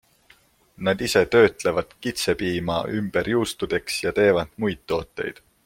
[0.87, 5.45] Nad ise töötlevad kitsepiima ümber juustudeks ja teevad muid tooteid.